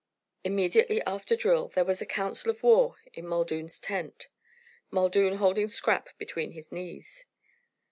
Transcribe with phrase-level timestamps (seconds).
[0.43, 4.29] Immediately after drill there was a council of war in Muldoon's tent,
[4.89, 7.25] Muldoon holding Scrap between his knees.